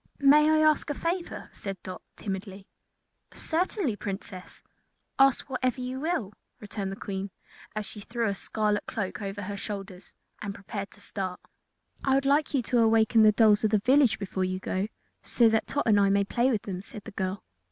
"May 0.17 0.49
I 0.49 0.61
ask 0.67 0.89
a 0.89 0.95
favor?" 0.95 1.51
said 1.53 1.77
Dot, 1.83 2.01
timidly. 2.15 2.65
"Certainly, 3.35 3.97
Princess; 3.97 4.63
ask 5.19 5.47
whatever 5.47 5.79
you 5.79 5.99
will," 5.99 6.33
returned 6.59 6.91
the 6.91 6.95
Queen, 6.95 7.29
as 7.75 7.85
she 7.85 7.99
threw 8.01 8.27
a 8.27 8.33
scarlet 8.33 8.87
cloak 8.87 9.21
over 9.21 9.43
her 9.43 9.55
shoulders 9.55 10.15
and 10.41 10.55
prepared 10.55 10.89
to 10.93 11.01
start. 11.01 11.39
"I 12.03 12.15
would 12.15 12.25
like 12.25 12.51
you 12.55 12.63
to 12.63 12.87
waken 12.87 13.21
the 13.21 13.31
dolls 13.31 13.63
of 13.63 13.69
the 13.69 13.77
village 13.77 14.17
before 14.17 14.43
you 14.43 14.59
go, 14.59 14.87
so 15.21 15.49
that 15.49 15.67
Tot 15.67 15.85
and 15.85 15.99
I 15.99 16.09
may 16.09 16.23
play 16.23 16.49
with 16.49 16.63
them," 16.63 16.81
said 16.81 17.03
the 17.03 17.11
girl. 17.11 17.43